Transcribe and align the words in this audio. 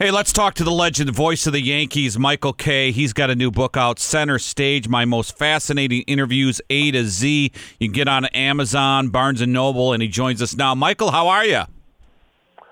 Hey, 0.00 0.12
let's 0.12 0.32
talk 0.32 0.54
to 0.54 0.62
the 0.62 0.70
legend, 0.70 1.10
voice 1.10 1.44
of 1.48 1.52
the 1.52 1.60
Yankees, 1.60 2.16
Michael 2.16 2.52
Kay. 2.52 2.92
He's 2.92 3.12
got 3.12 3.30
a 3.30 3.34
new 3.34 3.50
book 3.50 3.76
out, 3.76 3.98
Center 3.98 4.38
Stage: 4.38 4.86
My 4.86 5.04
Most 5.04 5.36
Fascinating 5.36 6.02
Interviews 6.02 6.60
A 6.70 6.92
to 6.92 7.04
Z. 7.04 7.50
You 7.80 7.88
can 7.88 7.92
get 7.92 8.06
on 8.06 8.26
Amazon, 8.26 9.08
Barnes 9.08 9.40
and 9.40 9.52
Noble, 9.52 9.92
and 9.92 10.00
he 10.00 10.08
joins 10.08 10.40
us 10.40 10.54
now. 10.54 10.72
Michael, 10.76 11.10
how 11.10 11.26
are 11.26 11.44
you? 11.44 11.62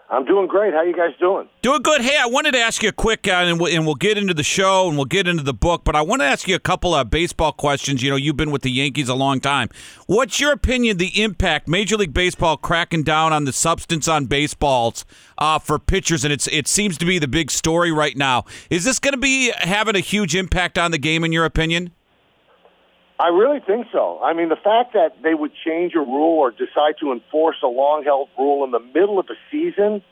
I'm 0.09 0.25
doing 0.25 0.47
great. 0.47 0.73
How 0.73 0.83
you 0.83 0.95
guys 0.95 1.11
doing? 1.19 1.49
Doing 1.63 1.83
good. 1.83 2.01
Hey, 2.01 2.17
I 2.17 2.27
wanted 2.27 2.53
to 2.53 2.61
ask 2.61 2.81
you 2.81 2.91
a 2.91 2.93
quick, 2.93 3.27
uh, 3.27 3.33
and, 3.33 3.59
we'll, 3.59 3.75
and 3.75 3.85
we'll 3.85 3.97
get 3.97 4.17
into 4.17 4.35
the 4.35 4.45
show 4.45 4.87
and 4.87 4.97
we'll 4.97 5.04
get 5.04 5.27
into 5.27 5.43
the 5.43 5.53
book, 5.53 5.83
but 5.85 5.97
I 5.97 6.03
want 6.03 6.22
to 6.22 6.27
ask 6.27 6.47
you 6.47 6.54
a 6.54 6.61
couple 6.61 6.95
of 6.95 7.11
baseball 7.11 7.53
questions. 7.53 8.04
You 8.04 8.11
know, 8.11 8.17
you've 8.17 8.37
been 8.37 8.53
with 8.53 8.63
the 8.63 8.71
Yankees 8.71 9.08
a 9.08 9.15
long 9.15 9.40
time. 9.40 9.69
What's 10.07 10.39
your 10.39 10.53
opinion, 10.53 10.99
the 10.99 11.21
impact 11.21 11.67
Major 11.67 11.97
League 11.97 12.15
Baseball 12.15 12.57
cracking 12.57 13.03
down 13.03 13.33
on 13.33 13.47
the 13.47 13.53
substance 13.53 14.07
on 14.07 14.27
baseballs 14.27 15.04
uh, 15.39 15.58
for 15.58 15.79
pitchers, 15.81 16.25
and 16.25 16.33
it's 16.33 16.47
it 16.48 16.69
seems 16.69 16.97
to 16.98 17.05
be 17.05 17.19
the 17.19 17.29
big 17.29 17.51
story 17.51 17.91
right 17.91 18.16
now. 18.16 18.45
Is 18.70 18.84
this 18.84 19.01
going 19.01 19.15
to 19.15 19.19
be 19.19 19.52
having 19.59 19.97
a 19.97 20.01
huge 20.01 20.37
impact 20.37 20.79
on 20.79 20.93
the 20.93 20.99
game, 20.99 21.25
in 21.25 21.33
your 21.33 21.45
opinion? 21.45 21.91
I 23.19 23.29
really 23.29 23.61
think 23.61 23.87
so. 23.93 24.20
I 24.23 24.34
mean, 24.34 24.51
the 24.51 24.56
fact 24.56 24.93
that 24.93 25.23
they 25.23 25.34
would 25.34 25.52
change 25.65 25.95
a 25.95 26.01
rule 26.01 26.38
or 26.38 26.51
decide 26.51 26.97
to 27.01 27.12
enforce 27.12 27.57
a 27.62 27.66
long 27.66 28.05
held 28.05 28.29
rule 28.38 28.62
in 28.65 28.73
the 28.73 28.80
middle 28.80 29.19
of 29.19 29.27
a 29.30 29.37
season, 29.51 30.02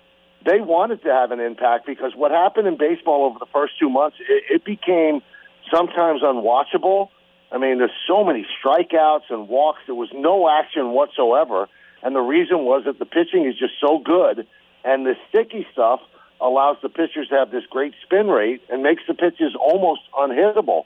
they 0.44 0.60
wanted 0.60 1.02
to 1.02 1.08
have 1.10 1.30
an 1.30 1.40
impact 1.40 1.86
because 1.86 2.12
what 2.14 2.30
happened 2.30 2.66
in 2.66 2.78
baseball 2.78 3.24
over 3.26 3.38
the 3.38 3.50
first 3.52 3.74
two 3.78 3.90
months, 3.90 4.16
it, 4.20 4.44
it 4.50 4.64
became 4.64 5.20
sometimes 5.70 6.22
unwatchable. 6.22 7.08
I 7.52 7.58
mean, 7.58 7.78
there's 7.78 7.90
so 8.08 8.24
many 8.24 8.46
strikeouts 8.58 9.30
and 9.30 9.48
walks. 9.48 9.80
There 9.86 9.94
was 9.94 10.10
no 10.14 10.48
action 10.48 10.90
whatsoever. 10.90 11.68
And 12.02 12.16
the 12.16 12.20
reason 12.20 12.64
was 12.64 12.84
that 12.86 12.98
the 12.98 13.06
pitching 13.06 13.46
is 13.46 13.58
just 13.58 13.74
so 13.80 13.98
good, 13.98 14.46
and 14.84 15.06
the 15.06 15.14
sticky 15.28 15.66
stuff 15.72 16.00
allows 16.40 16.76
the 16.82 16.88
pitchers 16.88 17.28
to 17.28 17.36
have 17.36 17.50
this 17.50 17.64
great 17.70 17.94
spin 18.02 18.28
rate 18.28 18.62
and 18.70 18.82
makes 18.82 19.02
the 19.06 19.14
pitches 19.14 19.54
almost 19.58 20.00
unhittable. 20.14 20.84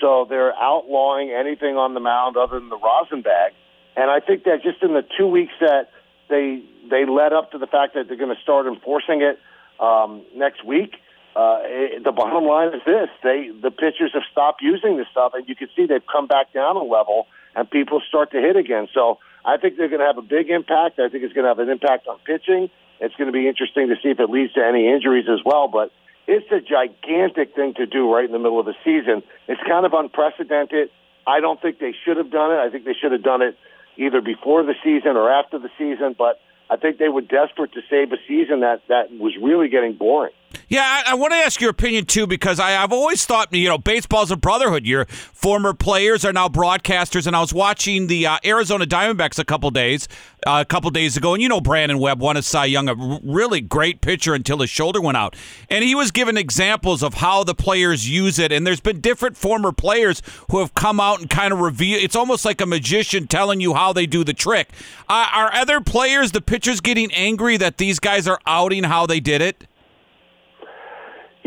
So 0.00 0.26
they're 0.28 0.54
outlawing 0.54 1.30
anything 1.30 1.76
on 1.76 1.94
the 1.94 2.00
mound 2.00 2.36
other 2.36 2.58
than 2.58 2.68
the 2.68 2.78
rosin 2.78 3.22
bag. 3.22 3.52
And 3.96 4.10
I 4.10 4.20
think 4.20 4.44
that 4.44 4.62
just 4.62 4.82
in 4.82 4.94
the 4.94 5.04
two 5.18 5.26
weeks 5.26 5.52
that 5.60 5.90
they 6.28 6.62
they 6.88 7.04
led 7.04 7.32
up 7.32 7.50
to 7.52 7.58
the 7.58 7.66
fact 7.66 7.94
that 7.94 8.08
they're 8.08 8.16
going 8.16 8.34
to 8.34 8.42
start 8.42 8.66
enforcing 8.66 9.22
it 9.22 9.38
um, 9.80 10.22
next 10.36 10.64
week, 10.64 10.96
uh, 11.34 11.58
it, 11.62 12.04
the 12.04 12.12
bottom 12.12 12.44
line 12.44 12.68
is 12.68 12.82
this: 12.86 13.08
they 13.22 13.50
the 13.60 13.70
pitchers 13.70 14.12
have 14.14 14.22
stopped 14.30 14.62
using 14.62 14.96
this 14.96 15.06
stuff, 15.10 15.32
and 15.34 15.48
you 15.48 15.56
can 15.56 15.68
see 15.74 15.86
they've 15.86 16.06
come 16.10 16.26
back 16.26 16.52
down 16.52 16.76
a 16.76 16.82
level, 16.82 17.26
and 17.56 17.68
people 17.70 18.00
start 18.06 18.30
to 18.32 18.40
hit 18.40 18.56
again. 18.56 18.86
So 18.94 19.18
I 19.44 19.56
think 19.56 19.76
they're 19.76 19.88
going 19.88 20.00
to 20.00 20.06
have 20.06 20.18
a 20.18 20.22
big 20.22 20.50
impact. 20.50 20.98
I 21.00 21.08
think 21.08 21.24
it's 21.24 21.34
going 21.34 21.44
to 21.44 21.48
have 21.48 21.58
an 21.58 21.68
impact 21.68 22.06
on 22.06 22.18
pitching. 22.24 22.70
It's 23.00 23.14
going 23.16 23.26
to 23.26 23.32
be 23.32 23.48
interesting 23.48 23.88
to 23.88 23.96
see 24.02 24.10
if 24.10 24.20
it 24.20 24.30
leads 24.30 24.52
to 24.54 24.64
any 24.64 24.88
injuries 24.88 25.26
as 25.30 25.40
well. 25.44 25.68
But 25.68 25.90
it's 26.28 26.52
a 26.52 26.60
gigantic 26.60 27.54
thing 27.54 27.74
to 27.74 27.86
do 27.86 28.12
right 28.12 28.24
in 28.24 28.32
the 28.32 28.38
middle 28.38 28.60
of 28.60 28.66
the 28.66 28.76
season. 28.84 29.22
It's 29.48 29.60
kind 29.66 29.86
of 29.86 29.94
unprecedented. 29.94 30.90
I 31.26 31.40
don't 31.40 31.60
think 31.60 31.78
they 31.78 31.94
should 32.04 32.18
have 32.18 32.30
done 32.30 32.52
it. 32.52 32.58
I 32.58 32.70
think 32.70 32.84
they 32.84 32.92
should 32.92 33.12
have 33.12 33.22
done 33.22 33.40
it 33.40 33.56
either 33.96 34.20
before 34.20 34.62
the 34.62 34.74
season 34.84 35.16
or 35.16 35.30
after 35.30 35.58
the 35.58 35.70
season. 35.78 36.14
But 36.16 36.38
I 36.68 36.76
think 36.76 36.98
they 36.98 37.08
were 37.08 37.22
desperate 37.22 37.72
to 37.72 37.80
save 37.88 38.12
a 38.12 38.18
season 38.28 38.60
that 38.60 38.82
that 38.88 39.10
was 39.10 39.36
really 39.40 39.68
getting 39.68 39.94
boring. 39.94 40.34
Yeah, 40.68 40.82
I, 40.82 41.12
I 41.12 41.14
want 41.14 41.32
to 41.32 41.38
ask 41.38 41.60
your 41.60 41.70
opinion 41.70 42.04
too 42.04 42.26
because 42.26 42.60
I, 42.60 42.70
have 42.70 42.92
always 42.92 43.24
thought 43.24 43.52
you 43.54 43.68
know 43.68 43.78
baseball's 43.78 44.30
a 44.30 44.36
brotherhood. 44.36 44.84
Your 44.84 45.06
former 45.06 45.72
players 45.72 46.24
are 46.24 46.32
now 46.32 46.48
broadcasters, 46.48 47.26
and 47.26 47.34
I 47.34 47.40
was 47.40 47.54
watching 47.54 48.06
the 48.06 48.26
uh, 48.26 48.38
Arizona 48.44 48.84
Diamondbacks 48.86 49.38
a 49.38 49.44
couple 49.44 49.70
days 49.70 50.08
uh, 50.46 50.58
a 50.60 50.64
couple 50.64 50.90
days 50.90 51.16
ago, 51.16 51.34
and 51.34 51.42
you 51.42 51.48
know 51.48 51.60
Brandon 51.60 51.98
Webb 51.98 52.20
won 52.20 52.36
a 52.36 52.42
Cy 52.42 52.66
Young, 52.66 52.88
a 52.88 53.20
really 53.22 53.60
great 53.60 54.00
pitcher 54.00 54.34
until 54.34 54.58
his 54.58 54.70
shoulder 54.70 55.00
went 55.00 55.16
out, 55.16 55.36
and 55.70 55.84
he 55.84 55.94
was 55.94 56.10
given 56.10 56.36
examples 56.36 57.02
of 57.02 57.14
how 57.14 57.44
the 57.44 57.54
players 57.54 58.08
use 58.08 58.38
it, 58.38 58.52
and 58.52 58.66
there's 58.66 58.80
been 58.80 59.00
different 59.00 59.36
former 59.36 59.72
players 59.72 60.22
who 60.50 60.60
have 60.60 60.74
come 60.74 61.00
out 61.00 61.20
and 61.20 61.30
kind 61.30 61.52
of 61.52 61.60
reveal. 61.60 61.98
It's 61.98 62.16
almost 62.16 62.44
like 62.44 62.60
a 62.60 62.66
magician 62.66 63.26
telling 63.26 63.60
you 63.60 63.74
how 63.74 63.92
they 63.92 64.06
do 64.06 64.24
the 64.24 64.34
trick. 64.34 64.70
Uh, 65.08 65.26
are 65.34 65.52
other 65.54 65.80
players, 65.80 66.32
the 66.32 66.40
pitchers, 66.40 66.80
getting 66.80 67.12
angry 67.12 67.56
that 67.56 67.78
these 67.78 67.98
guys 67.98 68.26
are 68.26 68.40
outing 68.46 68.84
how 68.84 69.06
they 69.06 69.20
did 69.20 69.42
it? 69.42 69.67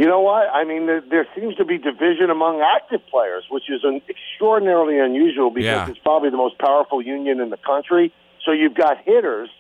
You 0.02 0.08
know 0.08 0.22
what? 0.22 0.50
I 0.52 0.64
mean, 0.64 0.88
there, 0.88 1.04
there 1.08 1.28
seems 1.36 1.54
to 1.58 1.64
be 1.64 1.78
division 1.78 2.32
among 2.32 2.60
active 2.60 3.02
players, 3.06 3.44
which 3.52 3.70
is 3.70 3.82
an 3.84 4.02
extraordinarily 4.10 4.98
unusual 4.98 5.52
because 5.52 5.86
yeah. 5.86 5.90
it's 5.90 6.00
probably 6.00 6.32
the 6.32 6.38
most 6.38 6.58
powerful 6.58 7.04
union 7.04 7.40
in 7.40 7.52
the 7.52 7.58
country. 7.58 8.12
So 8.44 8.52
you've 8.52 8.74
got 8.74 8.98
hitters 9.06 9.52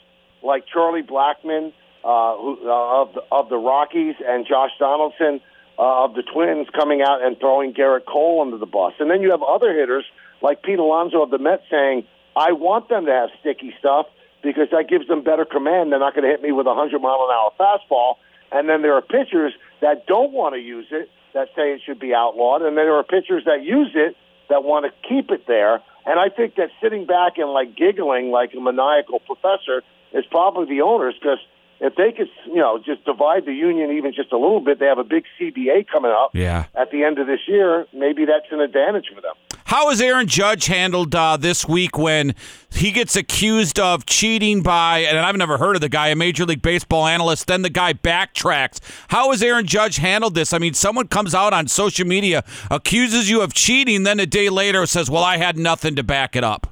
like 0.41 0.65
Charlie 0.65 1.03
Blackmon 1.03 1.73
uh, 2.03 2.35
who, 2.37 2.57
uh, 2.65 3.01
of 3.01 3.13
the, 3.13 3.21
of 3.31 3.49
the 3.49 3.57
Rockies 3.57 4.15
and 4.25 4.47
Josh 4.47 4.71
Donaldson 4.79 5.41
uh, 5.77 6.05
of 6.05 6.15
the 6.15 6.23
Twins 6.23 6.65
coming 6.73 7.03
out 7.03 7.23
and 7.23 7.37
throwing 7.37 7.75
Gerrit 7.75 8.07
Cole 8.07 8.41
under 8.41 8.57
the 8.57 8.65
bus, 8.65 8.93
and 8.99 9.11
then 9.11 9.21
you 9.21 9.29
have 9.29 9.43
other 9.43 9.71
hitters 9.71 10.05
like 10.41 10.63
Pete 10.63 10.79
Alonso 10.79 11.21
of 11.21 11.29
the 11.29 11.37
Mets 11.37 11.61
saying, 11.69 12.03
"I 12.35 12.53
want 12.53 12.89
them 12.89 13.05
to 13.05 13.11
have 13.11 13.29
sticky 13.41 13.75
stuff." 13.77 14.07
Because 14.41 14.69
that 14.71 14.89
gives 14.89 15.07
them 15.07 15.23
better 15.23 15.45
command. 15.45 15.91
They're 15.91 15.99
not 15.99 16.15
going 16.15 16.23
to 16.23 16.31
hit 16.31 16.41
me 16.41 16.51
with 16.51 16.65
a 16.65 16.73
100 16.73 16.99
mile 16.99 17.29
an 17.29 17.31
hour 17.31 17.51
fastball. 17.59 18.15
And 18.51 18.67
then 18.67 18.81
there 18.81 18.95
are 18.95 19.01
pitchers 19.03 19.53
that 19.81 20.05
don't 20.07 20.31
want 20.31 20.55
to 20.55 20.61
use 20.61 20.87
it 20.91 21.09
that 21.33 21.47
say 21.55 21.73
it 21.73 21.81
should 21.85 21.99
be 21.99 22.13
outlawed, 22.13 22.61
and 22.61 22.77
then 22.77 22.85
there 22.85 22.95
are 22.95 23.03
pitchers 23.03 23.43
that 23.45 23.63
use 23.63 23.91
it 23.95 24.15
that 24.49 24.63
want 24.63 24.85
to 24.85 24.91
keep 25.07 25.31
it 25.31 25.47
there. 25.47 25.81
And 26.05 26.19
I 26.19 26.29
think 26.29 26.55
that 26.55 26.69
sitting 26.81 27.05
back 27.05 27.37
and 27.37 27.49
like 27.51 27.75
giggling 27.75 28.31
like 28.31 28.53
a 28.53 28.59
maniacal 28.59 29.19
professor 29.19 29.83
is 30.13 30.25
probably 30.29 30.65
the 30.75 30.81
owners 30.81 31.15
because 31.19 31.39
if 31.79 31.95
they 31.95 32.11
could, 32.11 32.29
you 32.47 32.57
know, 32.57 32.77
just 32.77 33.05
divide 33.05 33.45
the 33.45 33.53
union 33.53 33.91
even 33.91 34.13
just 34.13 34.31
a 34.31 34.37
little 34.37 34.59
bit, 34.59 34.79
they 34.79 34.85
have 34.85 34.99
a 34.99 35.03
big 35.03 35.23
CBA 35.39 35.87
coming 35.87 36.11
up 36.11 36.31
yeah. 36.33 36.65
at 36.75 36.91
the 36.91 37.03
end 37.03 37.17
of 37.17 37.27
this 37.27 37.39
year. 37.47 37.87
Maybe 37.93 38.25
that's 38.25 38.51
an 38.51 38.61
advantage 38.61 39.07
for 39.13 39.21
them. 39.21 39.33
How 39.71 39.87
has 39.87 40.01
Aaron 40.01 40.27
Judge 40.27 40.65
handled 40.65 41.15
uh, 41.15 41.37
this 41.37 41.65
week 41.65 41.97
when 41.97 42.35
he 42.71 42.91
gets 42.91 43.15
accused 43.15 43.79
of 43.79 44.05
cheating 44.05 44.61
by, 44.61 44.99
and 44.99 45.17
I've 45.17 45.37
never 45.37 45.57
heard 45.57 45.75
of 45.75 45.81
the 45.81 45.87
guy, 45.87 46.09
a 46.09 46.15
Major 46.17 46.45
League 46.45 46.61
Baseball 46.61 47.07
analyst, 47.07 47.47
then 47.47 47.61
the 47.61 47.69
guy 47.69 47.93
backtracks. 47.93 48.81
How 49.07 49.31
has 49.31 49.41
Aaron 49.41 49.65
Judge 49.65 49.95
handled 49.95 50.35
this? 50.35 50.51
I 50.51 50.57
mean, 50.57 50.73
someone 50.73 51.07
comes 51.07 51.33
out 51.33 51.53
on 51.53 51.69
social 51.69 52.05
media, 52.05 52.43
accuses 52.69 53.29
you 53.29 53.41
of 53.41 53.53
cheating, 53.53 54.03
then 54.03 54.19
a 54.19 54.25
day 54.25 54.49
later 54.49 54.85
says, 54.85 55.09
well, 55.09 55.23
I 55.23 55.37
had 55.37 55.57
nothing 55.57 55.95
to 55.95 56.03
back 56.03 56.35
it 56.35 56.43
up. 56.43 56.67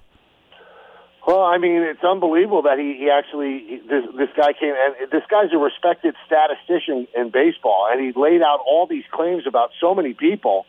Well, 1.26 1.44
I 1.44 1.58
mean, 1.58 1.82
it's 1.84 2.04
unbelievable 2.04 2.64
that 2.64 2.80
he, 2.80 2.98
he 3.00 3.10
actually 3.10 3.80
this 3.88 4.04
this 4.18 4.30
guy 4.36 4.52
came 4.52 4.74
and 4.76 5.10
this 5.10 5.24
guy's 5.32 5.54
a 5.54 5.58
respected 5.58 6.16
statistician 6.26 7.08
in 7.16 7.30
baseball, 7.30 7.88
and 7.90 8.02
he 8.02 8.12
laid 8.20 8.42
out 8.42 8.60
all 8.70 8.88
these 8.88 9.06
claims 9.10 9.44
about 9.48 9.70
so 9.80 9.96
many 9.96 10.14
people 10.14 10.66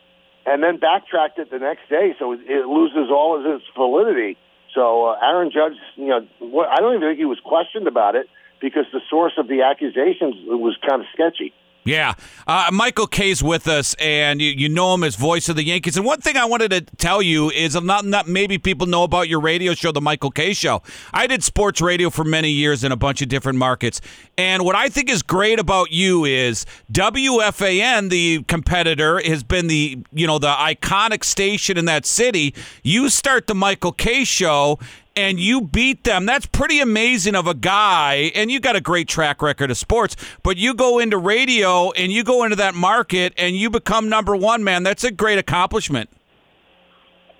and 0.51 0.63
then 0.63 0.79
backtracked 0.79 1.39
it 1.39 1.51
the 1.51 1.59
next 1.59 1.89
day, 1.89 2.15
so 2.19 2.33
it 2.33 2.67
loses 2.67 3.09
all 3.11 3.39
of 3.39 3.47
its 3.47 3.65
validity. 3.77 4.37
So 4.75 5.07
uh, 5.07 5.19
Aaron 5.23 5.51
Judge, 5.51 5.79
you 5.97 6.09
know, 6.09 6.27
what, 6.41 6.69
I 6.69 6.77
don't 6.81 6.97
even 6.97 7.09
think 7.09 7.19
he 7.19 7.25
was 7.25 7.39
questioned 7.45 7.87
about 7.87 8.17
it 8.17 8.27
because 8.61 8.87
the 8.93 9.01
source 9.09 9.33
of 9.39 9.47
the 9.49 9.63
accusations 9.63 10.35
was 10.47 10.77
kind 10.87 11.01
of 11.03 11.07
sketchy. 11.13 11.53
Yeah. 11.85 12.15
Uh, 12.47 12.69
Michael 12.73 13.07
Kay's 13.07 13.43
with 13.43 13.67
us, 13.67 13.95
and 13.95 14.41
you, 14.43 14.51
you 14.51 14.69
know 14.69 14.95
him 14.95 15.03
as 15.03 15.17
voice 15.17 15.49
of 15.49 15.57
the 15.57 15.65
Yankees. 15.65 15.97
And 15.97 16.05
one 16.05 16.21
thing 16.21 16.37
I 16.37 16.45
wanted 16.45 16.71
to 16.73 16.81
tell 16.97 17.23
you 17.23 17.51
is 17.51 17.75
not, 17.81 18.05
not 18.05 18.29
maybe 18.29 18.59
people 18.59 18.87
know 18.87 19.03
about 19.03 19.29
your 19.29 19.41
radio 19.41 19.73
show, 19.75 19.91
The 19.91 20.01
Michael 20.01 20.31
Kay 20.31 20.53
Show. 20.53 20.83
I 21.13 21.27
did 21.27 21.43
sports 21.43 21.81
radio 21.81 22.11
for 22.11 22.23
many 22.23 22.51
years 22.51 22.85
in 22.85 22.93
a 22.93 22.97
bunch 22.97 23.23
of 23.23 23.29
different 23.29 23.59
markets. 23.59 24.01
And 24.37 24.65
what 24.65 24.77
I 24.77 24.89
think 24.89 25.09
is 25.09 25.23
great 25.23 25.59
about 25.59 25.91
you 25.91 26.25
is 26.25 26.67
WFAN, 26.93 28.11
the 28.11 28.43
competitor, 28.45 29.21
has 29.21 29.43
been 29.43 29.67
the, 29.69 30.05
you 30.13 30.27
know, 30.27 30.39
the 30.39 30.53
iconic 30.53 31.25
station 31.25 31.79
in 31.79 31.87
that 31.87 32.05
city. 32.05 32.55
You 32.83 33.09
start 33.09 33.47
The 33.47 33.55
Michael 33.55 33.93
Kay 33.93 34.25
Show, 34.25 34.79
and 35.17 35.41
you 35.41 35.61
beat 35.61 36.05
them. 36.05 36.27
That's 36.27 36.47
pretty 36.47 36.81
amazing 36.81 37.35
of 37.35 37.47
a 37.47 37.55
guy. 37.55 38.33
And 38.35 38.51
you 38.51 38.61
got 38.61 38.77
a 38.77 38.81
great 38.81 39.09
track 39.09 39.43
record 39.43 39.71
of 39.71 39.77
sports, 39.77 40.17
but 40.43 40.57
you 40.57 40.75
go 40.75 40.99
into 40.99 41.19
radio 41.19 41.91
and 41.93 42.13
you 42.13 42.25
go 42.25 42.45
into 42.45 42.57
that 42.57 42.75
market 42.75 43.33
and 43.37 43.57
you 43.57 43.71
become 43.71 44.09
number 44.09 44.37
one, 44.37 44.65
man. 44.65 44.83
That's 44.83 45.05
a 45.05 45.11
great 45.11 45.39
accomplishment. 45.39 46.11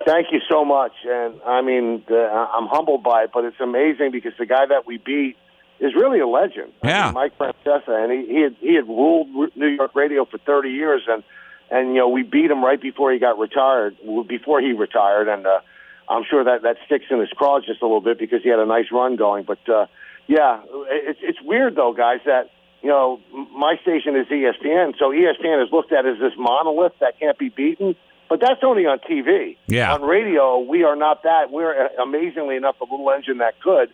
Thank 0.05 0.27
you 0.31 0.39
so 0.49 0.65
much. 0.65 0.93
And 1.05 1.39
I 1.45 1.61
mean, 1.61 2.03
uh, 2.09 2.15
I'm 2.15 2.67
humbled 2.67 3.03
by 3.03 3.23
it, 3.23 3.31
but 3.33 3.45
it's 3.45 3.59
amazing 3.59 4.11
because 4.11 4.33
the 4.39 4.47
guy 4.47 4.65
that 4.65 4.87
we 4.87 4.97
beat 4.97 5.37
is 5.79 5.93
really 5.95 6.19
a 6.19 6.27
legend. 6.27 6.73
Yeah. 6.83 7.03
I 7.03 7.05
mean, 7.05 7.13
Mike 7.13 7.37
Francesa, 7.37 8.03
and 8.03 8.11
he, 8.11 8.33
he 8.33 8.41
had 8.41 8.55
he 8.59 8.75
had 8.75 8.87
ruled 8.87 9.27
New 9.55 9.67
York 9.67 9.95
radio 9.95 10.25
for 10.25 10.37
30 10.39 10.69
years, 10.69 11.03
and 11.07 11.23
and 11.69 11.89
you 11.89 11.99
know 11.99 12.09
we 12.09 12.23
beat 12.23 12.49
him 12.49 12.63
right 12.63 12.81
before 12.81 13.11
he 13.11 13.19
got 13.19 13.37
retired, 13.37 13.95
before 14.27 14.59
he 14.61 14.73
retired, 14.73 15.27
and 15.27 15.45
uh, 15.45 15.59
I'm 16.11 16.23
sure 16.29 16.43
that 16.43 16.63
that 16.63 16.77
sticks 16.85 17.05
in 17.09 17.19
his 17.19 17.29
craw 17.29 17.59
just 17.59 17.81
a 17.81 17.85
little 17.85 18.01
bit 18.01 18.19
because 18.19 18.43
he 18.43 18.49
had 18.49 18.59
a 18.59 18.65
nice 18.65 18.91
run 18.91 19.15
going. 19.15 19.45
But 19.45 19.67
uh, 19.69 19.87
yeah, 20.27 20.61
it's 20.89 21.19
it's 21.21 21.41
weird 21.41 21.75
though, 21.75 21.93
guys, 21.93 22.19
that 22.25 22.51
you 22.81 22.89
know 22.89 23.19
my 23.33 23.77
station 23.81 24.15
is 24.15 24.27
ESPN, 24.27 24.93
so 24.99 25.11
ESPN 25.11 25.63
is 25.63 25.71
looked 25.71 25.91
at 25.91 26.05
as 26.05 26.19
this 26.19 26.33
monolith 26.37 26.93
that 26.99 27.19
can't 27.19 27.37
be 27.37 27.49
beaten. 27.49 27.95
But 28.29 28.39
that's 28.39 28.61
only 28.63 28.85
on 28.85 28.99
TV. 28.99 29.57
Yeah. 29.67 29.93
On 29.93 30.01
radio, 30.01 30.59
we 30.59 30.83
are 30.83 30.95
not 30.95 31.23
that. 31.23 31.51
We're 31.51 31.87
uh, 31.87 32.01
amazingly 32.01 32.55
enough 32.55 32.79
a 32.79 32.85
little 32.85 33.11
engine 33.11 33.39
that 33.39 33.59
could. 33.59 33.91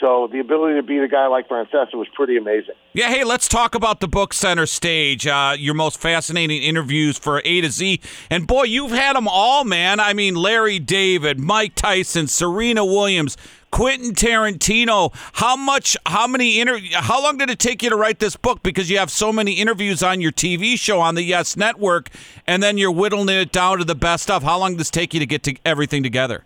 So 0.00 0.28
the 0.32 0.40
ability 0.40 0.76
to 0.76 0.82
beat 0.82 1.02
a 1.02 1.08
guy 1.08 1.26
like 1.26 1.46
Francesa 1.46 1.94
was 1.94 2.08
pretty 2.14 2.38
amazing. 2.38 2.74
Yeah, 2.94 3.08
hey, 3.08 3.22
let's 3.22 3.46
talk 3.48 3.74
about 3.74 4.00
the 4.00 4.08
book 4.08 4.32
Center 4.32 4.64
Stage. 4.64 5.26
Uh, 5.26 5.54
your 5.58 5.74
most 5.74 6.00
fascinating 6.00 6.62
interviews 6.62 7.18
for 7.18 7.42
A 7.44 7.60
to 7.60 7.70
Z, 7.70 8.00
and 8.30 8.46
boy, 8.46 8.62
you've 8.62 8.92
had 8.92 9.14
them 9.14 9.28
all, 9.28 9.64
man. 9.64 10.00
I 10.00 10.14
mean, 10.14 10.36
Larry 10.36 10.78
David, 10.78 11.38
Mike 11.38 11.74
Tyson, 11.74 12.28
Serena 12.28 12.82
Williams, 12.82 13.36
Quentin 13.70 14.14
Tarantino. 14.14 15.12
How 15.34 15.54
much? 15.54 15.98
How 16.06 16.26
many 16.26 16.58
inter? 16.58 16.80
How 16.94 17.22
long 17.22 17.36
did 17.36 17.50
it 17.50 17.58
take 17.58 17.82
you 17.82 17.90
to 17.90 17.96
write 17.96 18.20
this 18.20 18.36
book? 18.36 18.62
Because 18.62 18.88
you 18.88 18.98
have 18.98 19.10
so 19.10 19.34
many 19.34 19.52
interviews 19.52 20.02
on 20.02 20.22
your 20.22 20.32
TV 20.32 20.78
show 20.78 21.00
on 21.00 21.14
the 21.14 21.22
Yes 21.22 21.58
Network, 21.58 22.08
and 22.46 22.62
then 22.62 22.78
you're 22.78 22.90
whittling 22.90 23.28
it 23.28 23.52
down 23.52 23.78
to 23.78 23.84
the 23.84 23.94
best 23.94 24.22
stuff. 24.22 24.42
How 24.42 24.58
long 24.58 24.76
does 24.76 24.88
it 24.88 24.92
take 24.92 25.12
you 25.12 25.20
to 25.20 25.26
get 25.26 25.42
to 25.42 25.56
everything 25.66 26.02
together? 26.02 26.44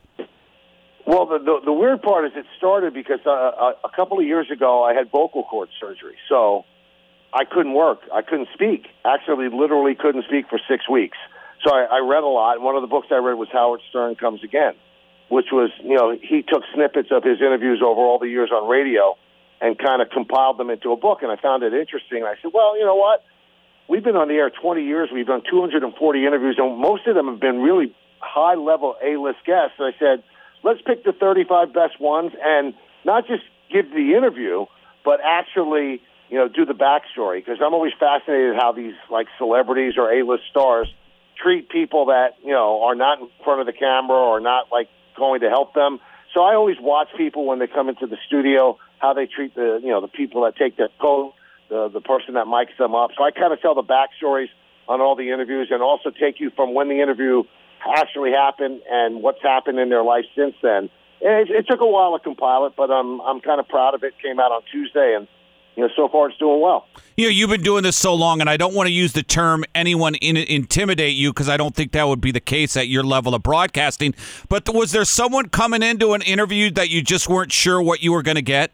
Well, 1.07 1.27
the, 1.27 1.39
the, 1.39 1.61
the 1.67 1.73
weird 1.73 2.01
part 2.03 2.25
is 2.25 2.33
it 2.35 2.47
started 2.57 2.95
because 2.95 3.21
uh, 3.27 3.31
a, 3.31 3.75
a 3.85 3.91
couple 3.95 4.19
of 4.19 4.25
years 4.25 4.51
ago 4.51 4.83
I 4.83 4.95
had 4.95 5.11
vocal 5.11 5.45
cord 5.45 5.69
surgery, 5.79 6.17
so 6.29 6.65
I 7.33 7.45
couldn't 7.45 7.75
work. 7.75 8.01
I 8.13 8.23
couldn't 8.23 8.49
speak. 8.55 8.87
Actually, 9.05 9.49
literally 9.51 9.95
couldn't 9.95 10.25
speak 10.25 10.49
for 10.49 10.59
six 10.69 10.89
weeks. 10.89 11.19
So 11.63 11.75
I, 11.75 11.99
I 11.99 11.99
read 11.99 12.23
a 12.23 12.29
lot. 12.29 12.61
One 12.61 12.75
of 12.77 12.83
the 12.83 12.89
books 12.89 13.09
I 13.11 13.17
read 13.17 13.35
was 13.35 13.49
Howard 13.53 13.81
Stern 13.91 14.15
Comes 14.15 14.43
Again, 14.43 14.75
which 15.29 15.47
was 15.53 15.71
you 15.83 15.95
know 15.95 16.17
he 16.17 16.43
took 16.43 16.63
snippets 16.75 17.09
of 17.11 17.23
his 17.23 17.41
interviews 17.41 17.83
over 17.85 18.01
all 18.01 18.19
the 18.19 18.29
years 18.29 18.51
on 18.51 18.69
radio 18.69 19.17
and 19.61 19.79
kind 19.79 20.01
of 20.01 20.11
compiled 20.11 20.59
them 20.59 20.71
into 20.71 20.93
a 20.93 20.97
book. 20.97 21.23
And 21.23 21.31
I 21.31 21.37
found 21.37 21.63
it 21.63 21.73
interesting. 21.75 22.25
I 22.25 22.35
said, 22.43 22.51
well, 22.53 22.79
you 22.79 22.85
know 22.85 22.97
what? 22.97 23.25
We've 23.89 24.03
been 24.05 24.17
on 24.17 24.29
the 24.29 24.35
air 24.35 24.51
20 24.51 24.83
years. 24.83 25.11
We've 25.13 25.27
done 25.27 25.43
240 25.49 26.27
interviews, 26.27 26.57
and 26.59 26.79
most 26.79 27.07
of 27.07 27.15
them 27.15 27.29
have 27.29 27.41
been 27.41 27.61
really 27.61 27.95
high 28.21 28.55
level 28.55 28.97
A 29.05 29.17
list 29.17 29.39
guests. 29.47 29.77
So 29.77 29.85
I 29.85 29.93
said 29.99 30.23
let's 30.65 30.81
pick 30.85 31.05
the 31.05 31.13
35 31.13 31.73
best 31.73 32.01
ones 32.01 32.33
and 32.43 32.75
not 33.05 33.27
just 33.29 33.43
give 33.71 33.91
the 33.91 34.15
interview, 34.17 34.65
but 35.05 35.21
actually, 35.23 36.03
you 36.31 36.39
know, 36.39 36.49
do 36.49 36.65
the 36.65 36.75
backstory. 36.75 37.45
Because 37.45 37.59
I'm 37.65 37.75
always 37.75 37.93
fascinated 38.01 38.57
how 38.57 38.73
these 38.73 38.95
like 39.11 39.29
celebrities 39.39 39.95
or 39.97 40.11
A-list 40.13 40.45
stars 40.51 40.93
treat 41.41 41.69
people 41.69 42.07
that 42.07 42.37
you 42.43 42.53
know 42.53 42.83
are 42.83 42.95
not 42.95 43.21
in 43.21 43.29
front 43.45 43.61
of 43.61 43.67
the 43.67 43.73
camera 43.73 44.17
or 44.17 44.41
not 44.41 44.73
like 44.73 44.89
going 45.17 45.41
to 45.43 45.51
help 45.51 45.75
them. 45.75 46.01
So 46.33 46.41
I 46.41 46.55
always 46.55 46.77
watch 46.81 47.09
people 47.17 47.47
when 47.47 47.59
they 47.59 47.67
come 47.67 47.89
into 47.89 48.07
the 48.07 48.17
studio, 48.27 48.79
how 48.99 49.13
they 49.13 49.27
treat 49.27 49.55
the 49.55 49.81
you 49.83 49.91
know 49.91 50.01
the 50.01 50.09
people 50.09 50.43
that 50.45 50.57
take 50.57 50.77
their 50.77 50.89
coat, 51.01 51.35
the 51.69 51.89
the 51.89 52.01
person 52.01 52.35
that 52.35 52.47
mics 52.47 52.77
them 52.79 52.95
up. 52.95 53.11
So 53.17 53.23
I 53.23 53.31
kind 53.31 53.53
of 53.53 53.61
tell 53.61 53.75
the 53.75 53.83
backstories 53.83 54.49
on 54.89 55.01
all 55.01 55.17
the 55.17 55.31
interviews 55.31 55.69
and 55.71 55.83
also 55.83 56.11
take 56.11 56.41
you 56.41 56.51
from 56.51 56.75
when 56.75 56.89
the 56.89 57.01
interview 57.01 57.45
actually 57.97 58.33
happened 58.33 58.83
and 58.91 59.23
what's 59.23 59.43
happened 59.43 59.79
in 59.79 59.89
their 59.89 60.03
life 60.03 60.25
since 60.37 60.55
then. 60.63 60.91
It, 61.21 61.51
it 61.51 61.67
took 61.69 61.81
a 61.81 61.87
while 61.87 62.17
to 62.17 62.23
compile 62.23 62.67
it, 62.67 62.75
but 62.77 62.91
I'm 62.91 63.21
I'm 63.21 63.41
kind 63.41 63.61
of 63.61 63.69
proud 63.69 63.95
of 63.95 64.03
it. 64.05 64.15
Came 64.23 64.39
out 64.39 64.53
on 64.53 64.63
Tuesday, 64.71 65.15
and 65.17 65.27
you 65.77 65.83
know, 65.83 65.91
so 65.97 66.09
far 66.09 66.29
it's 66.29 66.39
doing 66.39 66.61
well. 66.61 66.87
You 67.17 67.27
know, 67.27 67.31
you've 67.31 67.51
been 67.51 67.63
doing 67.63 67.83
this 67.83 67.97
so 67.97 68.15
long, 68.15 68.41
and 68.41 68.49
I 68.49 68.57
don't 68.57 68.75
want 68.75 68.89
to 68.89 68.93
use 68.93 69.13
the 69.13 69.23
term 69.23 69.65
anyone 69.75 70.15
in, 70.17 70.37
intimidate 70.37 71.15
you 71.15 71.31
because 71.31 71.49
I 71.49 71.57
don't 71.57 71.75
think 71.75 71.93
that 71.93 72.07
would 72.07 72.21
be 72.21 72.31
the 72.31 72.41
case 72.41 72.77
at 72.77 72.89
your 72.89 73.03
level 73.03 73.35
of 73.35 73.43
broadcasting. 73.43 74.15
But 74.49 74.69
was 74.73 74.93
there 74.93 75.05
someone 75.05 75.49
coming 75.49 75.83
into 75.83 76.13
an 76.13 76.23
interview 76.23 76.71
that 76.73 76.91
you 76.91 77.03
just 77.03 77.29
weren't 77.29 77.53
sure 77.53 77.81
what 77.81 78.03
you 78.03 78.13
were 78.13 78.23
going 78.23 78.37
to 78.37 78.43
get? 78.43 78.73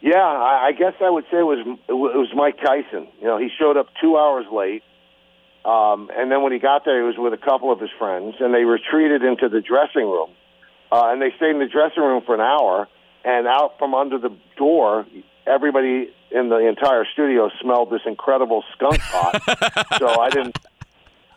Yeah, 0.00 0.16
I, 0.16 0.68
I 0.68 0.72
guess 0.72 0.94
I 1.00 1.10
would 1.10 1.24
say 1.24 1.38
it 1.38 1.42
was 1.42 1.66
it 1.88 1.92
was 1.92 2.28
Mike 2.34 2.56
Tyson. 2.58 3.08
You 3.20 3.26
know, 3.26 3.38
he 3.38 3.48
showed 3.58 3.76
up 3.76 3.88
two 4.00 4.16
hours 4.16 4.46
late. 4.52 4.82
Um, 5.64 6.10
and 6.14 6.30
then 6.30 6.42
when 6.42 6.52
he 6.52 6.58
got 6.58 6.84
there, 6.84 7.00
he 7.00 7.06
was 7.06 7.16
with 7.18 7.32
a 7.32 7.44
couple 7.44 7.72
of 7.72 7.80
his 7.80 7.90
friends, 7.98 8.36
and 8.40 8.54
they 8.54 8.64
retreated 8.64 9.22
into 9.22 9.48
the 9.48 9.60
dressing 9.60 10.04
room. 10.04 10.30
Uh, 10.90 11.10
and 11.12 11.20
they 11.20 11.30
stayed 11.36 11.50
in 11.50 11.58
the 11.58 11.68
dressing 11.68 12.02
room 12.02 12.22
for 12.24 12.34
an 12.34 12.40
hour, 12.40 12.88
and 13.24 13.46
out 13.46 13.78
from 13.78 13.94
under 13.94 14.18
the 14.18 14.34
door, 14.56 15.04
everybody 15.46 16.10
in 16.30 16.48
the 16.48 16.58
entire 16.58 17.04
studio 17.12 17.50
smelled 17.60 17.90
this 17.90 18.02
incredible 18.06 18.64
skunk 18.74 19.00
pot. 19.00 19.42
so 19.98 20.20
I 20.20 20.30
didn't, 20.30 20.56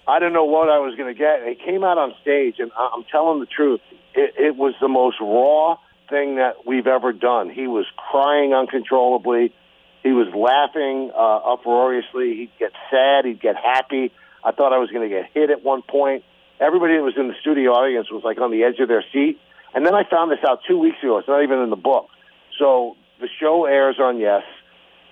I 0.07 0.19
didn't 0.19 0.33
know 0.33 0.45
what 0.45 0.69
I 0.69 0.79
was 0.79 0.95
going 0.95 1.13
to 1.13 1.17
get. 1.17 1.41
And 1.41 1.49
he 1.49 1.55
came 1.55 1.83
out 1.83 1.97
on 1.97 2.13
stage, 2.21 2.55
and 2.59 2.71
I'm 2.77 3.03
telling 3.11 3.39
the 3.39 3.45
truth, 3.45 3.81
it, 4.13 4.33
it 4.37 4.55
was 4.55 4.73
the 4.79 4.87
most 4.87 5.17
raw 5.19 5.77
thing 6.09 6.35
that 6.35 6.65
we've 6.65 6.87
ever 6.87 7.13
done. 7.13 7.49
He 7.49 7.67
was 7.67 7.85
crying 7.95 8.53
uncontrollably. 8.53 9.53
He 10.03 10.11
was 10.11 10.27
laughing 10.33 11.11
uh, 11.15 11.53
uproariously. 11.53 12.35
He'd 12.35 12.51
get 12.59 12.71
sad. 12.89 13.25
He'd 13.25 13.41
get 13.41 13.55
happy. 13.55 14.11
I 14.43 14.51
thought 14.51 14.73
I 14.73 14.79
was 14.79 14.89
going 14.89 15.07
to 15.07 15.15
get 15.15 15.29
hit 15.33 15.49
at 15.49 15.63
one 15.63 15.81
point. 15.83 16.23
Everybody 16.59 16.95
that 16.95 17.03
was 17.03 17.13
in 17.17 17.27
the 17.27 17.35
studio 17.41 17.71
audience 17.71 18.11
was 18.11 18.23
like 18.23 18.39
on 18.39 18.51
the 18.51 18.63
edge 18.63 18.79
of 18.79 18.87
their 18.87 19.03
seat. 19.13 19.39
And 19.73 19.85
then 19.85 19.93
I 19.93 20.03
found 20.09 20.31
this 20.31 20.39
out 20.47 20.59
two 20.67 20.77
weeks 20.77 20.97
ago. 21.01 21.17
It's 21.17 21.27
not 21.27 21.43
even 21.43 21.59
in 21.59 21.69
the 21.69 21.75
book. 21.75 22.07
So 22.57 22.97
the 23.19 23.29
show 23.39 23.65
airs 23.65 23.97
on 23.99 24.19
Yes, 24.19 24.43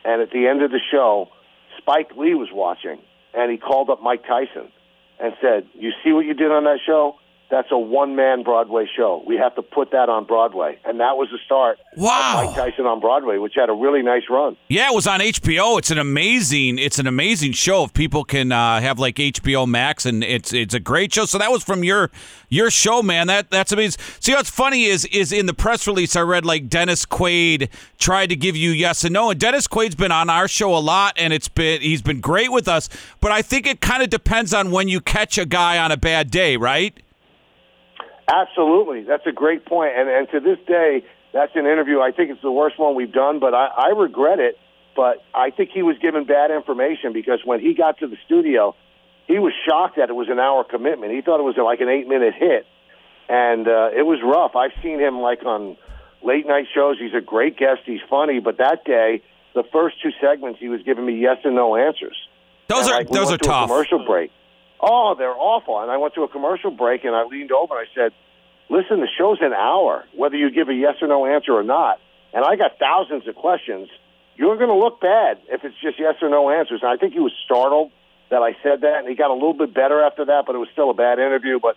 and 0.03 0.21
at 0.21 0.31
the 0.31 0.47
end 0.47 0.61
of 0.63 0.71
the 0.71 0.79
show, 0.91 1.29
Spike 1.77 2.11
Lee 2.17 2.35
was 2.35 2.49
watching, 2.51 2.99
and 3.33 3.51
he 3.51 3.57
called 3.57 3.89
up 3.89 4.01
Mike 4.01 4.25
Tyson 4.27 4.71
and 5.19 5.33
said, 5.41 5.67
"You 5.73 5.91
see 6.03 6.11
what 6.11 6.25
you 6.25 6.33
did 6.33 6.51
on 6.51 6.65
that 6.65 6.79
show? 6.85 7.19
That's 7.49 7.69
a 7.71 7.77
one 7.77 8.15
man 8.15 8.43
Broadway 8.43 8.85
show. 8.95 9.23
We 9.25 9.37
have 9.37 9.55
to 9.55 9.61
put 9.61 9.91
that 9.91 10.07
on 10.07 10.25
Broadway. 10.25 10.79
And 10.85 10.99
that 10.99 11.17
was 11.17 11.29
the 11.31 11.39
start 11.45 11.79
wow. 11.97 12.43
of 12.43 12.45
Mike 12.45 12.55
Tyson 12.55 12.85
on 12.85 12.99
Broadway, 12.99 13.37
which 13.37 13.53
had 13.55 13.69
a 13.69 13.73
really 13.73 14.03
nice 14.03 14.23
run. 14.29 14.55
Yeah, 14.67 14.91
it 14.91 14.93
was 14.93 15.07
on 15.07 15.19
HBO. 15.19 15.79
It's 15.79 15.89
an 15.89 15.97
amazing 15.97 16.77
it's 16.77 16.99
an 16.99 17.07
amazing 17.07 17.53
show. 17.53 17.85
If 17.85 17.93
people 17.93 18.23
can 18.23 18.51
uh, 18.51 18.81
have 18.81 18.99
like 18.99 19.15
HBO 19.15 19.67
Max 19.67 20.05
and 20.05 20.23
it's 20.23 20.53
it's 20.53 20.73
a 20.73 20.79
great 20.79 21.13
show. 21.13 21.25
So 21.25 21.37
that 21.39 21.51
was 21.51 21.63
from 21.63 21.83
your 21.83 22.11
your 22.49 22.69
show, 22.69 23.01
man. 23.01 23.27
That 23.27 23.49
that's 23.49 23.71
amazing. 23.71 23.99
See 24.19 24.33
what's 24.33 24.49
funny 24.49 24.85
is 24.85 25.05
is 25.05 25.31
in 25.31 25.47
the 25.47 25.53
press 25.53 25.87
release 25.87 26.15
I 26.15 26.21
read 26.21 26.45
like 26.45 26.69
Dennis 26.69 27.05
Quaid 27.05 27.69
tried 27.97 28.27
to 28.27 28.35
give 28.35 28.55
you 28.55 28.69
yes 28.69 29.03
and 29.03 29.13
no. 29.13 29.31
And 29.31 29.39
Dennis 29.39 29.67
Quaid's 29.67 29.95
been 29.95 30.11
on 30.11 30.29
our 30.29 30.47
show 30.47 30.75
a 30.75 30.79
lot 30.79 31.15
and 31.17 31.33
it's 31.33 31.49
been 31.49 31.81
he's 31.81 32.03
been 32.03 32.21
great 32.21 32.51
with 32.51 32.67
us. 32.67 32.89
But 33.21 33.31
I 33.31 33.41
think 33.41 33.65
it 33.65 33.81
kind 33.81 34.03
of 34.03 34.09
depends 34.11 34.53
on 34.53 34.69
when 34.69 34.87
you 34.87 35.01
catch 35.01 35.39
a 35.39 35.45
guy 35.45 35.79
on 35.79 35.91
a 35.91 35.97
bad 35.97 36.29
day, 36.29 36.55
right? 36.55 36.95
Absolutely, 38.31 39.03
that's 39.03 39.25
a 39.25 39.31
great 39.31 39.65
point. 39.65 39.93
And 39.97 40.07
and 40.07 40.29
to 40.29 40.39
this 40.39 40.59
day, 40.67 41.03
that's 41.33 41.51
an 41.55 41.65
interview. 41.65 41.99
I 41.99 42.11
think 42.11 42.29
it's 42.31 42.41
the 42.41 42.51
worst 42.51 42.77
one 42.77 42.95
we've 42.95 43.11
done, 43.11 43.39
but 43.39 43.53
I, 43.53 43.67
I 43.67 43.87
regret 43.89 44.39
it. 44.39 44.57
But 44.95 45.23
I 45.33 45.49
think 45.51 45.69
he 45.73 45.81
was 45.81 45.97
given 45.99 46.25
bad 46.25 46.51
information 46.51 47.13
because 47.13 47.39
when 47.45 47.59
he 47.59 47.73
got 47.73 47.99
to 47.99 48.07
the 48.07 48.17
studio, 48.25 48.75
he 49.27 49.39
was 49.39 49.53
shocked 49.67 49.95
that 49.97 50.09
it 50.09 50.15
was 50.15 50.27
an 50.29 50.39
hour 50.39 50.63
commitment. 50.63 51.13
He 51.13 51.21
thought 51.21 51.39
it 51.39 51.43
was 51.43 51.55
like 51.57 51.79
an 51.79 51.89
eight 51.89 52.07
minute 52.07 52.33
hit, 52.33 52.65
and 53.29 53.67
uh, 53.67 53.89
it 53.95 54.05
was 54.05 54.19
rough. 54.23 54.55
I've 54.55 54.73
seen 54.83 54.99
him 54.99 55.19
like 55.19 55.43
on 55.45 55.77
late 56.21 56.45
night 56.47 56.65
shows. 56.73 56.97
He's 56.99 57.13
a 57.13 57.21
great 57.21 57.57
guest. 57.57 57.81
He's 57.85 58.01
funny, 58.09 58.39
but 58.39 58.57
that 58.57 58.83
day, 58.85 59.21
the 59.55 59.63
first 59.71 60.01
two 60.01 60.11
segments, 60.19 60.59
he 60.59 60.67
was 60.67 60.81
giving 60.83 61.05
me 61.05 61.19
yes 61.19 61.37
and 61.43 61.55
no 61.55 61.75
answers. 61.75 62.17
Those 62.67 62.85
and, 62.85 62.89
are 62.89 62.97
like, 62.97 63.09
we 63.09 63.17
those 63.17 63.31
are 63.31 63.37
to 63.37 63.49
a 63.49 63.51
tough. 63.51 63.69
commercial 63.69 64.05
break. 64.05 64.31
Oh, 64.79 65.15
they're 65.17 65.35
awful. 65.35 65.81
And 65.81 65.91
I 65.91 65.97
went 65.97 66.13
to 66.15 66.23
a 66.23 66.27
commercial 66.27 66.71
break 66.71 67.03
and 67.03 67.15
I 67.15 67.23
leaned 67.23 67.51
over 67.51 67.77
and 67.77 67.87
I 67.87 67.93
said, 67.93 68.13
listen, 68.69 69.01
the 69.01 69.09
show's 69.17 69.39
an 69.41 69.53
hour, 69.53 70.05
whether 70.15 70.35
you 70.35 70.51
give 70.51 70.69
a 70.69 70.73
yes 70.73 70.95
or 71.01 71.07
no 71.07 71.25
answer 71.25 71.53
or 71.53 71.63
not. 71.63 71.99
And 72.33 72.45
I 72.45 72.55
got 72.55 72.77
thousands 72.79 73.27
of 73.27 73.35
questions. 73.35 73.89
You're 74.35 74.55
going 74.55 74.69
to 74.69 74.75
look 74.75 75.01
bad 75.01 75.39
if 75.49 75.63
it's 75.65 75.75
just 75.81 75.99
yes 75.99 76.15
or 76.21 76.29
no 76.29 76.49
answers. 76.49 76.79
And 76.81 76.89
I 76.91 76.95
think 76.95 77.13
he 77.13 77.19
was 77.19 77.33
startled 77.43 77.91
that 78.29 78.41
I 78.41 78.55
said 78.61 78.81
that, 78.81 78.99
and 78.99 79.09
he 79.09 79.15
got 79.15 79.31
a 79.31 79.33
little 79.33 79.55
bit 79.55 79.73
better 79.73 80.01
after 80.03 80.25
that, 80.25 80.43
but 80.45 80.55
it 80.55 80.59
was 80.59 80.69
still 80.71 80.91
a 80.91 80.93
bad 80.93 81.17
interview. 81.17 81.59
But, 81.59 81.75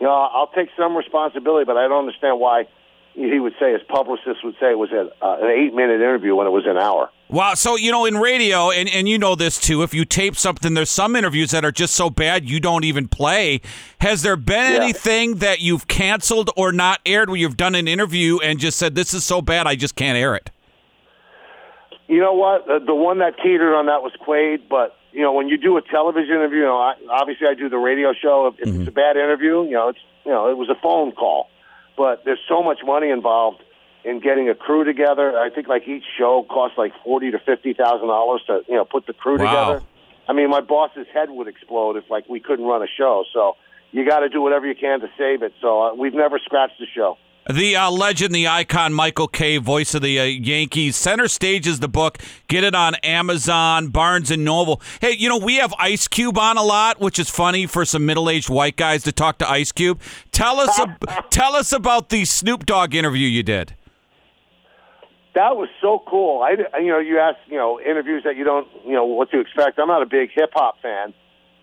you 0.00 0.06
know, 0.06 0.12
I'll 0.12 0.48
take 0.48 0.68
some 0.76 0.96
responsibility, 0.96 1.64
but 1.64 1.76
I 1.76 1.86
don't 1.86 2.00
understand 2.00 2.40
why 2.40 2.66
he 3.14 3.38
would 3.38 3.54
say, 3.60 3.72
his 3.72 3.82
publicist 3.88 4.42
would 4.42 4.54
say 4.58 4.72
it 4.72 4.78
was 4.78 4.90
uh, 4.92 5.10
an 5.22 5.50
eight 5.50 5.74
minute 5.74 6.00
interview 6.00 6.34
when 6.34 6.46
it 6.46 6.50
was 6.50 6.66
an 6.66 6.76
hour. 6.76 7.10
Wow. 7.32 7.54
So, 7.54 7.76
you 7.76 7.90
know, 7.90 8.04
in 8.04 8.18
radio, 8.18 8.70
and, 8.70 8.90
and 8.90 9.08
you 9.08 9.16
know 9.16 9.34
this 9.34 9.58
too, 9.58 9.82
if 9.82 9.94
you 9.94 10.04
tape 10.04 10.36
something, 10.36 10.74
there's 10.74 10.90
some 10.90 11.16
interviews 11.16 11.50
that 11.52 11.64
are 11.64 11.72
just 11.72 11.94
so 11.94 12.10
bad 12.10 12.48
you 12.48 12.60
don't 12.60 12.84
even 12.84 13.08
play. 13.08 13.62
Has 14.00 14.20
there 14.20 14.36
been 14.36 14.74
Yeah. 14.74 14.82
anything 14.82 15.36
that 15.36 15.60
you've 15.60 15.88
canceled 15.88 16.50
or 16.58 16.72
not 16.72 17.00
aired 17.06 17.30
where 17.30 17.38
you've 17.38 17.56
done 17.56 17.74
an 17.74 17.88
interview 17.88 18.38
and 18.40 18.58
just 18.58 18.78
said, 18.78 18.94
this 18.94 19.14
is 19.14 19.24
so 19.24 19.40
bad, 19.40 19.66
I 19.66 19.76
just 19.76 19.96
can't 19.96 20.18
air 20.18 20.34
it? 20.34 20.50
You 22.06 22.20
know 22.20 22.34
what? 22.34 22.66
The, 22.66 22.80
the 22.84 22.94
one 22.94 23.20
that 23.20 23.36
teetered 23.42 23.72
on 23.72 23.86
that 23.86 24.02
was 24.02 24.12
Quaid, 24.20 24.68
but 24.68 24.96
you 25.12 25.22
know 25.22 25.32
when 25.32 25.48
you 25.48 25.56
do 25.56 25.78
a 25.78 25.82
television 25.82 26.34
interview, 26.34 26.58
you 26.58 26.64
know, 26.64 26.76
I, 26.76 26.94
obviously 27.10 27.46
I 27.46 27.54
do 27.54 27.70
the 27.70 27.78
radio 27.78 28.12
show. 28.12 28.48
If, 28.48 28.54
if 28.60 28.68
it's 28.68 28.76
mm-hmm. 28.76 28.88
a 28.88 28.90
bad 28.90 29.16
interview, 29.16 29.64
you 29.64 29.70
know, 29.70 29.88
it's 29.88 29.98
you 30.26 30.32
know 30.32 30.50
it 30.50 30.58
was 30.58 30.68
a 30.68 30.74
phone 30.82 31.12
call, 31.12 31.48
but 31.96 32.22
there's 32.26 32.40
so 32.46 32.62
much 32.62 32.80
money 32.84 33.08
involved 33.08 33.62
in 34.04 34.20
getting 34.20 34.48
a 34.48 34.54
crew 34.54 34.84
together. 34.84 35.38
I 35.38 35.50
think 35.50 35.68
like 35.68 35.86
each 35.86 36.04
show 36.18 36.44
costs 36.48 36.76
like 36.78 36.92
forty 37.04 37.30
to 37.30 37.38
fifty 37.38 37.72
thousand 37.74 38.08
dollars 38.08 38.42
to 38.46 38.60
you 38.68 38.74
know 38.74 38.84
put 38.84 39.06
the 39.06 39.12
crew 39.12 39.38
Wow. 39.38 39.70
together. 39.74 39.86
I 40.28 40.32
mean, 40.32 40.50
my 40.50 40.60
boss's 40.60 41.06
head 41.12 41.30
would 41.30 41.48
explode 41.48 41.96
if 41.96 42.04
like 42.10 42.28
we 42.28 42.40
couldn't 42.40 42.64
run 42.64 42.82
a 42.82 42.86
show. 42.96 43.24
So 43.32 43.56
you 43.90 44.06
got 44.06 44.20
to 44.20 44.28
do 44.28 44.40
whatever 44.40 44.66
you 44.66 44.74
can 44.74 45.00
to 45.00 45.08
save 45.18 45.42
it. 45.42 45.52
So 45.60 45.82
uh, 45.82 45.94
we've 45.94 46.14
never 46.14 46.38
scratched 46.38 46.78
the 46.78 46.86
show. 46.94 47.18
The 47.52 47.74
uh, 47.74 47.90
legend, 47.90 48.32
the 48.32 48.46
icon, 48.46 48.94
Michael 48.94 49.26
Kay, 49.26 49.56
voice 49.56 49.94
of 49.96 50.02
the 50.02 50.20
uh, 50.20 50.22
Yankees. 50.22 50.94
Center 50.94 51.26
stage 51.26 51.66
is 51.66 51.80
the 51.80 51.88
book. 51.88 52.18
Get 52.46 52.62
it 52.62 52.72
on 52.72 52.94
Amazon, 53.02 53.88
Barnes 53.88 54.30
and 54.30 54.44
Noble. 54.44 54.80
Hey, 55.00 55.16
you 55.16 55.28
know 55.28 55.38
we 55.38 55.56
have 55.56 55.74
Ice 55.76 56.06
Cube 56.06 56.38
on 56.38 56.56
a 56.56 56.62
lot, 56.62 57.00
which 57.00 57.18
is 57.18 57.28
funny 57.28 57.66
for 57.66 57.84
some 57.84 58.06
middle-aged 58.06 58.48
white 58.48 58.76
guys 58.76 59.02
to 59.02 59.12
talk 59.12 59.38
to 59.38 59.50
Ice 59.50 59.72
Cube. 59.72 60.00
Tell 60.30 60.60
us, 60.60 60.78
ab- 60.78 61.28
tell 61.30 61.56
us 61.56 61.72
about 61.72 62.10
the 62.10 62.24
Snoop 62.24 62.64
Dogg 62.64 62.94
interview 62.94 63.26
you 63.26 63.42
did. 63.42 63.74
That 65.34 65.56
was 65.56 65.68
so 65.80 66.02
cool. 66.06 66.42
I, 66.42 66.78
you 66.78 66.88
know, 66.88 66.98
you 66.98 67.18
ask, 67.18 67.38
you 67.46 67.56
know, 67.56 67.80
interviews 67.80 68.24
that 68.24 68.36
you 68.36 68.44
don't, 68.44 68.68
you 68.84 68.92
know, 68.92 69.04
what 69.04 69.30
to 69.30 69.40
expect. 69.40 69.78
I'm 69.78 69.88
not 69.88 70.02
a 70.02 70.06
big 70.06 70.30
hip 70.34 70.50
hop 70.52 70.80
fan, 70.82 71.14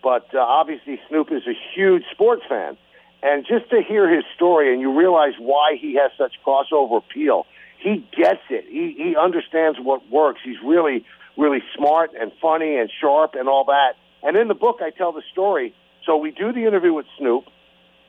but 0.02 0.26
uh, 0.34 0.40
obviously 0.40 1.00
Snoop 1.08 1.28
is 1.30 1.42
a 1.46 1.54
huge 1.74 2.02
sports 2.10 2.42
fan, 2.48 2.76
and 3.22 3.46
just 3.46 3.70
to 3.70 3.82
hear 3.82 4.12
his 4.12 4.24
story 4.34 4.72
and 4.72 4.80
you 4.80 4.96
realize 4.98 5.34
why 5.38 5.76
he 5.80 5.94
has 5.94 6.10
such 6.18 6.32
crossover 6.44 6.98
appeal. 6.98 7.46
He 7.78 8.04
gets 8.14 8.42
it. 8.50 8.66
He 8.68 8.94
he 8.96 9.16
understands 9.16 9.78
what 9.80 10.08
works. 10.10 10.40
He's 10.44 10.60
really 10.64 11.04
really 11.36 11.62
smart 11.76 12.10
and 12.20 12.32
funny 12.42 12.76
and 12.76 12.90
sharp 13.00 13.34
and 13.34 13.48
all 13.48 13.64
that. 13.66 13.94
And 14.22 14.36
in 14.36 14.48
the 14.48 14.54
book, 14.54 14.80
I 14.82 14.90
tell 14.90 15.12
the 15.12 15.22
story. 15.32 15.74
So 16.04 16.16
we 16.16 16.30
do 16.30 16.52
the 16.52 16.66
interview 16.66 16.92
with 16.92 17.06
Snoop, 17.18 17.44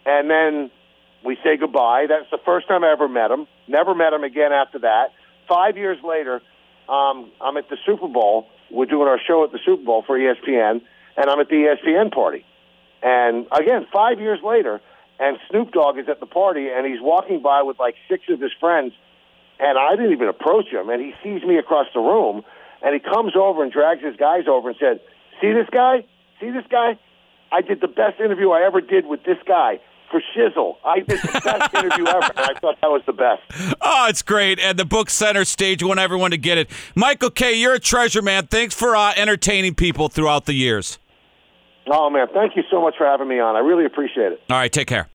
and 0.05 0.29
then 0.29 0.71
we 1.23 1.37
say 1.43 1.55
goodbye. 1.57 2.07
That's 2.09 2.29
the 2.31 2.39
first 2.43 2.67
time 2.67 2.83
I 2.83 2.91
ever 2.91 3.07
met 3.07 3.31
him. 3.31 3.47
Never 3.67 3.93
met 3.95 4.11
him 4.11 4.23
again 4.23 4.51
after 4.51 4.79
that. 4.79 5.13
Five 5.47 5.77
years 5.77 5.97
later, 6.03 6.41
um, 6.89 7.31
I'm 7.41 7.57
at 7.57 7.69
the 7.69 7.77
Super 7.85 8.07
Bowl. 8.07 8.47
We're 8.69 8.85
doing 8.85 9.07
our 9.07 9.19
show 9.19 9.43
at 9.43 9.51
the 9.51 9.59
Super 9.65 9.83
Bowl 9.83 10.03
for 10.05 10.17
ESPN, 10.17 10.81
and 11.17 11.29
I'm 11.29 11.39
at 11.39 11.49
the 11.49 11.55
ESPN 11.55 12.11
party. 12.13 12.45
And 13.01 13.47
again, 13.51 13.87
five 13.91 14.19
years 14.19 14.39
later, 14.43 14.79
and 15.19 15.37
Snoop 15.49 15.71
Dogg 15.71 15.97
is 15.97 16.07
at 16.09 16.19
the 16.19 16.25
party, 16.25 16.69
and 16.69 16.85
he's 16.85 17.01
walking 17.01 17.41
by 17.41 17.61
with 17.63 17.79
like 17.79 17.95
six 18.09 18.23
of 18.29 18.39
his 18.39 18.51
friends, 18.59 18.93
and 19.59 19.77
I 19.77 19.95
didn't 19.95 20.13
even 20.13 20.27
approach 20.27 20.67
him, 20.67 20.89
and 20.89 21.01
he 21.01 21.13
sees 21.23 21.43
me 21.43 21.57
across 21.57 21.87
the 21.93 21.99
room, 21.99 22.43
and 22.81 22.93
he 22.93 22.99
comes 22.99 23.33
over 23.35 23.63
and 23.63 23.71
drags 23.71 24.03
his 24.03 24.15
guys 24.15 24.47
over 24.47 24.69
and 24.69 24.77
said, 24.79 24.99
"See 25.39 25.51
this 25.51 25.67
guy? 25.71 26.05
See 26.39 26.49
this 26.49 26.65
guy? 26.69 26.97
I 27.51 27.61
did 27.61 27.81
the 27.81 27.87
best 27.87 28.19
interview 28.19 28.51
I 28.51 28.63
ever 28.65 28.81
did 28.81 29.05
with 29.05 29.23
this 29.23 29.37
guy." 29.45 29.79
For 30.11 30.21
Shizzle. 30.35 30.75
I 30.83 30.99
did 30.99 31.21
the 31.21 31.41
best 31.43 31.73
interview 31.73 32.05
ever, 32.05 32.31
and 32.35 32.39
I 32.39 32.53
thought 32.59 32.79
that 32.81 32.91
was 32.91 33.01
the 33.05 33.13
best. 33.13 33.41
Oh, 33.81 34.07
it's 34.09 34.21
great. 34.21 34.59
And 34.59 34.77
the 34.77 34.83
book 34.85 35.09
center 35.09 35.45
stage, 35.45 35.81
we 35.81 35.87
want 35.87 36.01
everyone 36.01 36.31
to 36.31 36.37
get 36.37 36.57
it. 36.57 36.69
Michael 36.95 37.29
Kay., 37.29 37.53
you're 37.53 37.75
a 37.75 37.79
treasure, 37.79 38.21
man. 38.21 38.47
Thanks 38.47 38.75
for 38.75 38.95
uh, 38.95 39.13
entertaining 39.15 39.73
people 39.75 40.09
throughout 40.09 40.45
the 40.45 40.53
years. 40.53 40.99
Oh, 41.89 42.09
man. 42.09 42.27
Thank 42.33 42.57
you 42.57 42.63
so 42.69 42.81
much 42.81 42.95
for 42.97 43.05
having 43.05 43.27
me 43.27 43.39
on. 43.39 43.55
I 43.55 43.59
really 43.59 43.85
appreciate 43.85 44.33
it. 44.33 44.41
All 44.49 44.57
right. 44.57 44.71
Take 44.71 44.87
care. 44.87 45.07